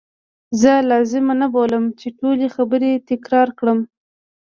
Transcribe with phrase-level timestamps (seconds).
[0.61, 3.79] زه لازمه نه بولم چې ټولي خبرې تکرار کړم.